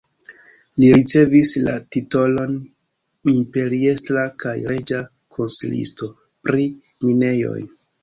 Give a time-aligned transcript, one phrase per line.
[0.83, 2.57] Li ricevis la titolon
[3.35, 5.05] imperiestra kaj reĝa
[5.39, 6.13] konsilisto
[6.51, 6.71] pri
[7.09, 7.59] minejoj.